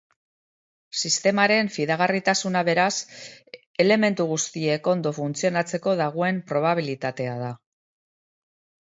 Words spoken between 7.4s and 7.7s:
da.